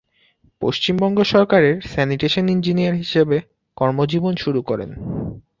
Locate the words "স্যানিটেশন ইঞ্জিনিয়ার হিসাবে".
1.91-3.37